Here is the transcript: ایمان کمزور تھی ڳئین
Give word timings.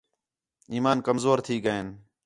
ایمان 0.73 0.97
کمزور 1.07 1.37
تھی 1.45 1.55
ڳئین 1.65 1.87